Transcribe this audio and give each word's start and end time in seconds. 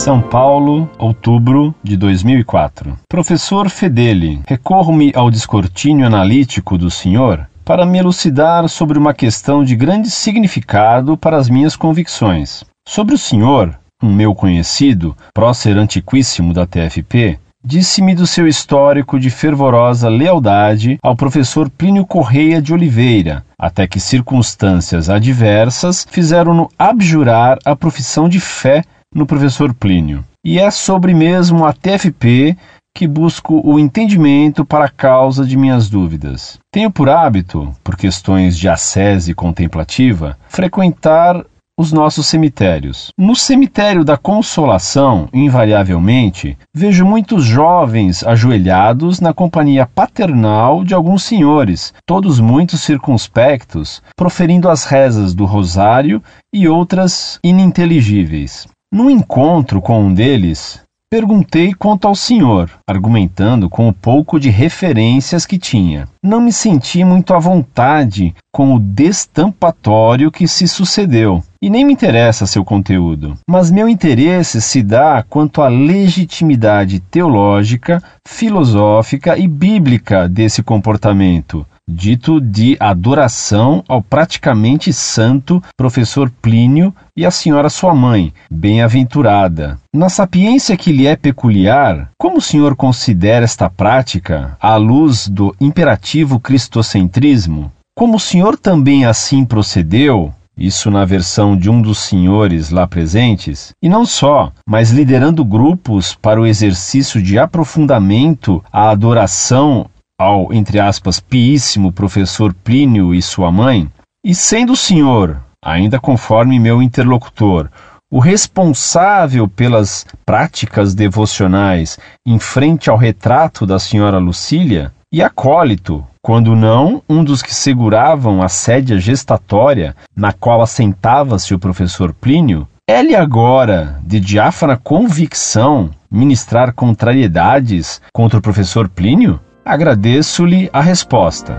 São 0.00 0.18
Paulo, 0.18 0.88
outubro 0.98 1.74
de 1.82 1.94
2004. 1.94 2.96
Professor 3.06 3.68
Fedeli, 3.68 4.40
recorro-me 4.48 5.12
ao 5.14 5.30
descortínio 5.30 6.06
analítico 6.06 6.78
do 6.78 6.90
senhor 6.90 7.46
para 7.62 7.84
me 7.84 7.98
elucidar 7.98 8.66
sobre 8.66 8.98
uma 8.98 9.12
questão 9.12 9.62
de 9.62 9.76
grande 9.76 10.10
significado 10.10 11.18
para 11.18 11.36
as 11.36 11.50
minhas 11.50 11.76
convicções. 11.76 12.64
Sobre 12.88 13.14
o 13.14 13.18
senhor, 13.18 13.78
um 14.02 14.10
meu 14.10 14.34
conhecido, 14.34 15.14
prócer 15.34 15.76
antiquíssimo 15.76 16.54
da 16.54 16.66
TFP, 16.66 17.38
disse-me 17.62 18.14
do 18.14 18.26
seu 18.26 18.48
histórico 18.48 19.20
de 19.20 19.28
fervorosa 19.28 20.08
lealdade 20.08 20.98
ao 21.02 21.14
professor 21.14 21.68
Plínio 21.68 22.06
Correia 22.06 22.62
de 22.62 22.72
Oliveira, 22.72 23.44
até 23.58 23.86
que 23.86 24.00
circunstâncias 24.00 25.10
adversas 25.10 26.06
fizeram-no 26.10 26.70
abjurar 26.78 27.58
a 27.66 27.76
profissão 27.76 28.30
de 28.30 28.40
fé 28.40 28.82
no 29.14 29.26
professor 29.26 29.74
Plínio. 29.74 30.24
E 30.44 30.58
é 30.58 30.70
sobre 30.70 31.12
mesmo 31.12 31.64
a 31.64 31.72
TFP 31.72 32.56
que 32.94 33.06
busco 33.06 33.60
o 33.64 33.78
entendimento 33.78 34.64
para 34.64 34.86
a 34.86 34.90
causa 34.90 35.44
de 35.44 35.56
minhas 35.56 35.88
dúvidas. 35.88 36.58
Tenho 36.72 36.90
por 36.90 37.08
hábito, 37.08 37.72
por 37.84 37.96
questões 37.96 38.56
de 38.56 38.68
ascese 38.68 39.34
contemplativa, 39.34 40.36
frequentar 40.48 41.44
os 41.78 41.92
nossos 41.92 42.26
cemitérios. 42.26 43.10
No 43.16 43.34
cemitério 43.34 44.04
da 44.04 44.18
Consolação, 44.18 45.28
invariavelmente, 45.32 46.58
vejo 46.74 47.06
muitos 47.06 47.44
jovens 47.44 48.22
ajoelhados 48.22 49.18
na 49.18 49.32
companhia 49.32 49.86
paternal 49.86 50.84
de 50.84 50.92
alguns 50.92 51.22
senhores, 51.22 51.94
todos 52.04 52.38
muito 52.38 52.76
circunspectos, 52.76 54.02
proferindo 54.14 54.68
as 54.68 54.84
rezas 54.84 55.32
do 55.32 55.46
rosário 55.46 56.22
e 56.52 56.68
outras 56.68 57.38
ininteligíveis. 57.42 58.66
Num 58.92 59.08
encontro 59.08 59.80
com 59.80 60.02
um 60.02 60.12
deles, 60.12 60.84
Perguntei 61.12 61.74
quanto 61.74 62.06
ao 62.06 62.14
senhor, 62.14 62.70
argumentando 62.88 63.68
com 63.68 63.88
o 63.88 63.92
pouco 63.92 64.38
de 64.38 64.48
referências 64.48 65.44
que 65.44 65.58
tinha. 65.58 66.06
Não 66.22 66.40
me 66.40 66.52
senti 66.52 67.02
muito 67.02 67.34
à 67.34 67.38
vontade 67.40 68.32
com 68.52 68.76
o 68.76 68.78
destampatório 68.78 70.30
que 70.30 70.46
se 70.46 70.68
sucedeu, 70.68 71.42
e 71.60 71.68
nem 71.68 71.84
me 71.84 71.92
interessa 71.92 72.46
seu 72.46 72.64
conteúdo. 72.64 73.36
Mas 73.50 73.72
meu 73.72 73.88
interesse 73.88 74.62
se 74.62 74.84
dá 74.84 75.24
quanto 75.28 75.62
à 75.62 75.66
legitimidade 75.66 77.00
teológica, 77.00 78.00
filosófica 78.24 79.36
e 79.36 79.48
bíblica 79.48 80.28
desse 80.28 80.62
comportamento, 80.62 81.66
dito 81.90 82.40
de 82.40 82.76
adoração 82.78 83.82
ao 83.88 84.00
praticamente 84.00 84.92
santo 84.92 85.62
professor 85.76 86.30
Plínio 86.40 86.94
e 87.16 87.26
à 87.26 87.30
senhora 87.30 87.68
sua 87.68 87.94
mãe, 87.94 88.32
bem-aventurada. 88.50 89.78
Na 89.92 90.08
sapiência 90.08 90.76
que 90.76 90.92
lhe 90.92 91.06
é 91.06 91.16
peculiar, 91.16 92.10
como 92.16 92.38
o 92.38 92.40
senhor 92.40 92.76
considera 92.76 93.44
esta 93.44 93.68
prática 93.68 94.56
à 94.60 94.76
luz 94.76 95.28
do 95.28 95.54
imperativo 95.60 96.38
cristocentrismo? 96.38 97.72
Como 97.98 98.16
o 98.16 98.20
senhor 98.20 98.56
também 98.56 99.04
assim 99.04 99.44
procedeu, 99.44 100.32
isso 100.60 100.90
na 100.90 101.06
versão 101.06 101.56
de 101.56 101.70
um 101.70 101.80
dos 101.80 101.98
senhores 101.98 102.70
lá 102.70 102.86
presentes, 102.86 103.72
e 103.82 103.88
não 103.88 104.04
só, 104.04 104.52
mas 104.68 104.90
liderando 104.90 105.42
grupos 105.42 106.14
para 106.14 106.40
o 106.40 106.46
exercício 106.46 107.22
de 107.22 107.38
aprofundamento 107.38 108.62
à 108.70 108.90
adoração 108.90 109.86
ao, 110.20 110.52
entre 110.52 110.78
aspas, 110.78 111.18
piíssimo 111.18 111.90
professor 111.90 112.52
Plínio 112.52 113.14
e 113.14 113.22
sua 113.22 113.50
mãe, 113.50 113.88
e 114.22 114.34
sendo 114.34 114.74
o 114.74 114.76
senhor, 114.76 115.40
ainda 115.64 115.98
conforme 115.98 116.60
meu 116.60 116.82
interlocutor, 116.82 117.70
o 118.12 118.18
responsável 118.18 119.48
pelas 119.48 120.04
práticas 120.26 120.94
devocionais 120.94 121.98
em 122.26 122.38
frente 122.38 122.90
ao 122.90 122.98
retrato 122.98 123.64
da 123.64 123.78
senhora 123.78 124.18
Lucília, 124.18 124.92
e 125.10 125.22
acólito, 125.22 126.06
quando 126.20 126.54
não 126.54 127.02
um 127.08 127.24
dos 127.24 127.40
que 127.40 127.54
seguravam 127.54 128.42
a 128.42 128.48
sédia 128.48 128.98
gestatória 128.98 129.96
na 130.14 130.34
qual 130.34 130.60
assentava-se 130.60 131.54
o 131.54 131.58
professor 131.58 132.12
Plínio, 132.12 132.68
é-lhe 132.86 133.16
agora, 133.16 133.98
de 134.04 134.20
diáfana 134.20 134.76
convicção, 134.76 135.88
ministrar 136.10 136.74
contrariedades 136.74 138.02
contra 138.12 138.38
o 138.38 138.42
professor 138.42 138.86
Plínio? 138.86 139.40
Agradeço-lhe 139.64 140.70
a 140.72 140.80
resposta. 140.80 141.56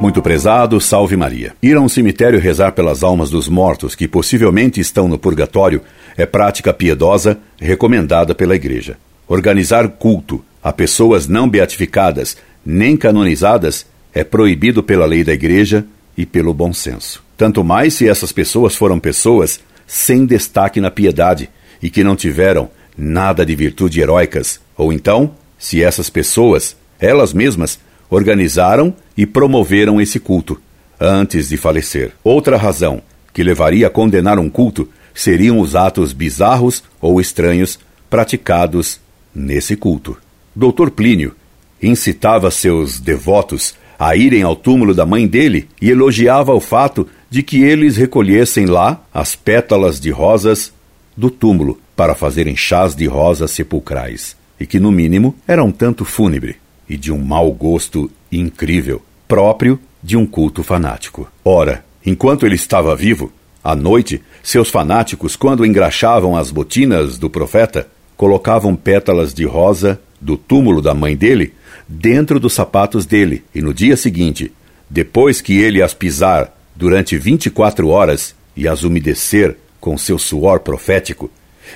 Muito 0.00 0.22
prezado, 0.22 0.80
salve 0.80 1.16
Maria. 1.16 1.54
Ir 1.62 1.76
a 1.76 1.80
um 1.80 1.88
cemitério 1.88 2.38
rezar 2.38 2.72
pelas 2.72 3.02
almas 3.02 3.30
dos 3.30 3.48
mortos 3.48 3.94
que 3.94 4.06
possivelmente 4.06 4.80
estão 4.80 5.08
no 5.08 5.18
purgatório 5.18 5.80
é 6.16 6.24
prática 6.24 6.72
piedosa 6.72 7.38
recomendada 7.58 8.34
pela 8.34 8.54
Igreja. 8.54 8.96
Organizar 9.26 9.88
culto 9.88 10.44
a 10.62 10.72
pessoas 10.72 11.26
não 11.26 11.48
beatificadas 11.48 12.36
nem 12.64 12.96
canonizadas 12.96 13.86
é 14.12 14.22
proibido 14.22 14.82
pela 14.82 15.06
lei 15.06 15.24
da 15.24 15.32
Igreja 15.32 15.84
e 16.16 16.24
pelo 16.24 16.54
bom 16.54 16.72
senso. 16.72 17.24
Tanto 17.36 17.64
mais 17.64 17.94
se 17.94 18.08
essas 18.08 18.30
pessoas 18.30 18.76
foram 18.76 19.00
pessoas 19.00 19.58
sem 19.86 20.24
destaque 20.24 20.80
na 20.80 20.90
piedade 20.90 21.50
e 21.82 21.90
que 21.90 22.04
não 22.04 22.14
tiveram 22.14 22.70
nada 22.96 23.44
de 23.44 23.54
virtude 23.54 24.00
heróicas, 24.00 24.60
ou 24.76 24.92
então, 24.92 25.32
se 25.58 25.82
essas 25.82 26.10
pessoas, 26.10 26.76
elas 26.98 27.32
mesmas, 27.32 27.78
organizaram 28.10 28.94
e 29.16 29.26
promoveram 29.26 30.00
esse 30.00 30.20
culto 30.20 30.60
antes 31.00 31.48
de 31.48 31.56
falecer. 31.56 32.12
Outra 32.22 32.56
razão 32.56 33.02
que 33.32 33.42
levaria 33.42 33.88
a 33.88 33.90
condenar 33.90 34.38
um 34.38 34.48
culto 34.48 34.88
seriam 35.12 35.58
os 35.58 35.74
atos 35.74 36.12
bizarros 36.12 36.82
ou 37.00 37.20
estranhos 37.20 37.78
praticados 38.08 39.00
nesse 39.34 39.76
culto. 39.76 40.16
Dr. 40.54 40.90
Plínio 40.90 41.34
incitava 41.82 42.50
seus 42.50 43.00
devotos 43.00 43.74
a 43.98 44.16
irem 44.16 44.42
ao 44.42 44.56
túmulo 44.56 44.94
da 44.94 45.06
mãe 45.06 45.26
dele 45.26 45.68
e 45.80 45.90
elogiava 45.90 46.52
o 46.52 46.60
fato 46.60 47.08
de 47.30 47.42
que 47.42 47.62
eles 47.62 47.96
recolhessem 47.96 48.66
lá 48.66 49.04
as 49.12 49.34
pétalas 49.34 50.00
de 50.00 50.10
rosas 50.10 50.72
do 51.16 51.30
túmulo 51.30 51.78
para 51.96 52.14
fazerem 52.14 52.56
chás 52.56 52.94
de 52.94 53.06
rosas 53.06 53.50
sepulcrais, 53.50 54.36
e 54.58 54.66
que, 54.66 54.80
no 54.80 54.90
mínimo, 54.90 55.34
era 55.46 55.62
um 55.62 55.70
tanto 55.70 56.04
fúnebre 56.04 56.56
e 56.88 56.96
de 56.96 57.12
um 57.12 57.18
mau 57.18 57.50
gosto 57.52 58.10
incrível, 58.30 59.02
próprio 59.26 59.78
de 60.02 60.16
um 60.16 60.26
culto 60.26 60.62
fanático. 60.62 61.28
Ora, 61.44 61.84
enquanto 62.04 62.44
ele 62.44 62.54
estava 62.54 62.94
vivo, 62.94 63.32
à 63.62 63.74
noite, 63.74 64.22
seus 64.42 64.68
fanáticos, 64.68 65.36
quando 65.36 65.64
engraxavam 65.64 66.36
as 66.36 66.50
botinas 66.50 67.16
do 67.16 67.30
profeta, 67.30 67.88
colocavam 68.16 68.76
pétalas 68.76 69.32
de 69.32 69.44
rosa 69.44 70.00
do 70.20 70.36
túmulo 70.36 70.82
da 70.82 70.94
mãe 70.94 71.16
dele 71.16 71.54
dentro 71.88 72.38
dos 72.38 72.52
sapatos 72.52 73.06
dele, 73.06 73.42
e 73.54 73.60
no 73.60 73.72
dia 73.72 73.96
seguinte, 73.96 74.52
depois 74.88 75.40
que 75.40 75.58
ele 75.58 75.82
as 75.82 75.94
pisar 75.94 76.54
durante 76.76 77.16
vinte 77.16 77.46
e 77.46 77.50
quatro 77.50 77.88
horas 77.88 78.34
e 78.56 78.68
as 78.68 78.82
umedecer 78.82 79.56
com 79.80 79.96
seu 79.98 80.18
suor 80.18 80.60
profético, 80.60 81.30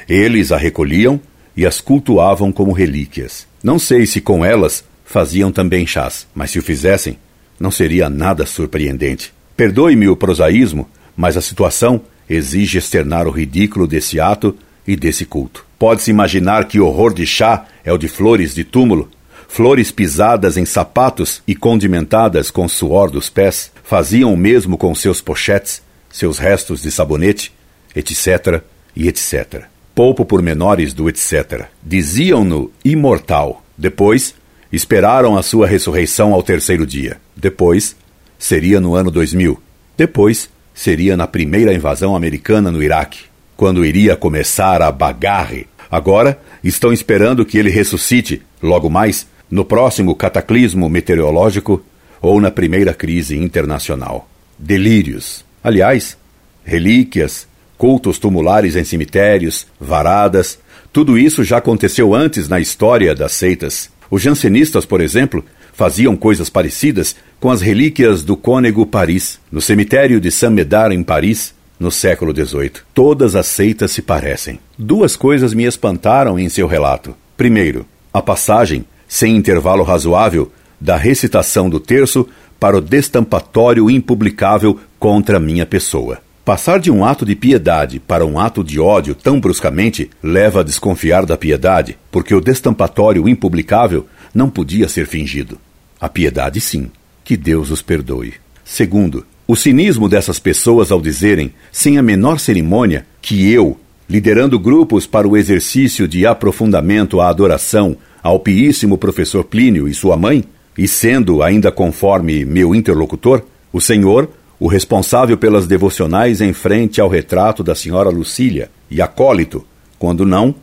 eles 0.08 0.52
a 0.52 0.56
recolhiam 0.56 1.20
e 1.56 1.66
as 1.66 1.80
cultuavam 1.80 2.52
como 2.52 2.72
relíquias. 2.72 3.46
Não 3.62 3.78
sei 3.78 4.06
se 4.06 4.20
com 4.20 4.44
elas 4.44 4.84
faziam 5.04 5.50
também 5.50 5.86
chás, 5.86 6.26
mas 6.34 6.50
se 6.50 6.58
o 6.58 6.62
fizessem, 6.62 7.18
não 7.58 7.70
seria 7.70 8.08
nada 8.08 8.46
surpreendente. 8.46 9.32
Perdoe-me 9.56 10.08
o 10.08 10.16
prosaísmo, 10.16 10.88
mas 11.16 11.36
a 11.36 11.40
situação 11.40 12.02
exige 12.28 12.78
externar 12.78 13.26
o 13.26 13.30
ridículo 13.30 13.86
desse 13.86 14.20
ato 14.20 14.54
e 14.86 14.94
desse 14.94 15.24
culto. 15.24 15.66
Pode-se 15.78 16.10
imaginar 16.10 16.66
que 16.66 16.78
horror 16.78 17.12
de 17.12 17.26
chá 17.26 17.66
é 17.84 17.92
o 17.92 17.98
de 17.98 18.06
flores 18.06 18.54
de 18.54 18.64
túmulo, 18.64 19.10
flores 19.48 19.90
pisadas 19.90 20.56
em 20.56 20.64
sapatos 20.64 21.42
e 21.46 21.56
condimentadas 21.56 22.50
com 22.50 22.68
suor 22.68 23.10
dos 23.10 23.30
pés, 23.30 23.72
faziam 23.82 24.32
o 24.32 24.36
mesmo 24.36 24.76
com 24.76 24.94
seus 24.94 25.20
pochetes, 25.20 25.82
seus 26.10 26.38
restos 26.38 26.82
de 26.82 26.90
sabonete, 26.90 27.52
etc. 27.96 28.62
e 28.94 29.08
etc. 29.08 29.64
Poupo 29.98 30.24
pormenores 30.24 30.94
do 30.94 31.08
etc. 31.08 31.64
Diziam-no 31.82 32.70
imortal. 32.84 33.64
Depois, 33.76 34.32
esperaram 34.70 35.36
a 35.36 35.42
sua 35.42 35.66
ressurreição 35.66 36.32
ao 36.32 36.40
terceiro 36.40 36.86
dia. 36.86 37.16
Depois, 37.34 37.96
seria 38.38 38.80
no 38.80 38.94
ano 38.94 39.10
2000. 39.10 39.60
Depois, 39.96 40.48
seria 40.72 41.16
na 41.16 41.26
primeira 41.26 41.74
invasão 41.74 42.14
americana 42.14 42.70
no 42.70 42.80
Iraque, 42.80 43.22
quando 43.56 43.84
iria 43.84 44.14
começar 44.14 44.82
a 44.82 44.92
bagarre. 44.92 45.66
Agora, 45.90 46.40
estão 46.62 46.92
esperando 46.92 47.44
que 47.44 47.58
ele 47.58 47.68
ressuscite, 47.68 48.40
logo 48.62 48.88
mais, 48.88 49.26
no 49.50 49.64
próximo 49.64 50.14
cataclismo 50.14 50.88
meteorológico 50.88 51.84
ou 52.22 52.40
na 52.40 52.52
primeira 52.52 52.94
crise 52.94 53.36
internacional. 53.36 54.28
Delírios. 54.56 55.44
Aliás, 55.60 56.16
relíquias, 56.64 57.48
cultos 57.78 58.18
tumulares 58.18 58.76
em 58.76 58.84
cemitérios, 58.84 59.66
varadas, 59.80 60.58
tudo 60.92 61.16
isso 61.16 61.44
já 61.44 61.58
aconteceu 61.58 62.14
antes 62.14 62.48
na 62.48 62.58
história 62.58 63.14
das 63.14 63.32
seitas. 63.32 63.88
Os 64.10 64.20
jansenistas, 64.20 64.84
por 64.84 65.00
exemplo, 65.00 65.44
faziam 65.72 66.16
coisas 66.16 66.50
parecidas 66.50 67.14
com 67.38 67.50
as 67.50 67.60
relíquias 67.60 68.24
do 68.24 68.36
cônego 68.36 68.84
Paris. 68.84 69.38
No 69.52 69.60
cemitério 69.60 70.20
de 70.20 70.30
Saint-Médard, 70.30 70.94
em 70.94 71.04
Paris, 71.04 71.54
no 71.78 71.92
século 71.92 72.34
XVIII. 72.34 72.72
Todas 72.92 73.36
as 73.36 73.46
seitas 73.46 73.92
se 73.92 74.02
parecem. 74.02 74.58
Duas 74.76 75.14
coisas 75.14 75.54
me 75.54 75.64
espantaram 75.64 76.38
em 76.38 76.48
seu 76.48 76.66
relato. 76.66 77.14
Primeiro, 77.36 77.86
a 78.12 78.20
passagem, 78.20 78.84
sem 79.06 79.36
intervalo 79.36 79.84
razoável, 79.84 80.50
da 80.80 80.96
recitação 80.96 81.70
do 81.70 81.78
terço 81.78 82.28
para 82.58 82.76
o 82.76 82.80
destampatório 82.80 83.88
impublicável 83.88 84.80
contra 84.98 85.38
minha 85.38 85.64
pessoa. 85.64 86.18
Passar 86.48 86.80
de 86.80 86.90
um 86.90 87.04
ato 87.04 87.26
de 87.26 87.36
piedade 87.36 88.00
para 88.00 88.24
um 88.24 88.40
ato 88.40 88.64
de 88.64 88.80
ódio 88.80 89.14
tão 89.14 89.38
bruscamente 89.38 90.08
leva 90.22 90.60
a 90.60 90.62
desconfiar 90.62 91.26
da 91.26 91.36
piedade, 91.36 91.98
porque 92.10 92.34
o 92.34 92.40
destampatório 92.40 93.28
impublicável 93.28 94.06
não 94.34 94.48
podia 94.48 94.88
ser 94.88 95.06
fingido. 95.06 95.58
A 96.00 96.08
piedade, 96.08 96.58
sim. 96.58 96.90
Que 97.22 97.36
Deus 97.36 97.70
os 97.70 97.82
perdoe. 97.82 98.32
Segundo, 98.64 99.26
o 99.46 99.54
cinismo 99.54 100.08
dessas 100.08 100.38
pessoas 100.38 100.90
ao 100.90 101.02
dizerem, 101.02 101.52
sem 101.70 101.98
a 101.98 102.02
menor 102.02 102.40
cerimônia, 102.40 103.04
que 103.20 103.52
eu, 103.52 103.78
liderando 104.08 104.58
grupos 104.58 105.04
para 105.04 105.28
o 105.28 105.36
exercício 105.36 106.08
de 106.08 106.26
aprofundamento 106.26 107.20
à 107.20 107.28
adoração 107.28 107.94
ao 108.22 108.40
piíssimo 108.40 108.96
professor 108.96 109.44
Plínio 109.44 109.86
e 109.86 109.92
sua 109.92 110.16
mãe, 110.16 110.42
e 110.78 110.88
sendo, 110.88 111.42
ainda 111.42 111.70
conforme 111.70 112.46
meu 112.46 112.74
interlocutor, 112.74 113.42
o 113.70 113.82
Senhor, 113.82 114.30
o 114.58 114.66
responsável 114.66 115.36
pelas 115.36 115.66
devocionais 115.66 116.40
em 116.40 116.52
frente 116.52 117.00
ao 117.00 117.08
retrato 117.08 117.62
da 117.62 117.74
senhora 117.74 118.10
Lucília, 118.10 118.70
e 118.90 119.00
acólito, 119.00 119.64
quando 119.98 120.26
não, 120.26 120.54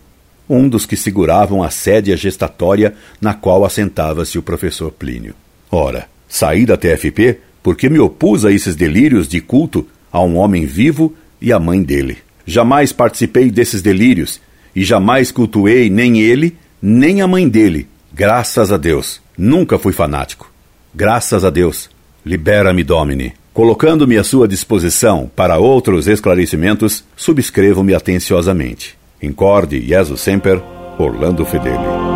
um 0.50 0.68
dos 0.68 0.86
que 0.86 0.96
seguravam 0.96 1.64
a 1.64 1.70
sédia 1.70 2.16
gestatória 2.16 2.94
na 3.20 3.34
qual 3.34 3.66
assentava-se 3.66 4.38
o 4.38 4.44
professor 4.44 4.92
Plínio. 4.92 5.34
Ora, 5.72 6.08
saí 6.28 6.66
da 6.66 6.78
TFP 6.78 7.40
porque 7.64 7.90
me 7.90 8.00
opus 8.00 8.46
a 8.46 8.52
esses 8.52 8.76
delírios 8.76 9.28
de 9.28 9.42
culto 9.42 9.88
a 10.12 10.22
um 10.22 10.38
homem 10.38 10.66
vivo 10.66 11.16
e 11.42 11.52
à 11.52 11.60
mãe 11.60 11.82
dele. 11.82 12.18
Jamais 12.46 12.92
participei 12.92 13.50
desses 13.50 13.82
delírios 13.82 14.40
e 14.76 14.84
jamais 14.84 15.32
cultuei 15.32 15.90
nem 15.90 16.20
ele, 16.22 16.56
nem 16.82 17.22
a 17.22 17.28
mãe 17.28 17.50
dele. 17.50 17.88
Graças 18.14 18.72
a 18.72 18.78
Deus. 18.78 19.20
Nunca 19.38 19.80
fui 19.80 19.92
fanático. 19.92 20.52
Graças 20.94 21.44
a 21.44 21.50
Deus. 21.50 21.90
Libera-me, 22.24 22.84
Domine. 22.84 23.34
Colocando-me 23.56 24.18
à 24.18 24.24
sua 24.26 24.50
disposição 24.50 25.32
para 25.34 25.58
outros 25.58 26.08
esclarecimentos, 26.08 27.06
subscrevo-me 27.16 27.94
atenciosamente. 27.94 28.98
Incorde 29.24 29.80
Jesus 29.80 30.20
Semper, 30.20 30.62
Orlando 31.00 31.46
Fedeli. 31.46 32.15